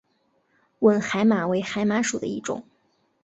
[0.79, 2.65] 吻海马为海马属的一种。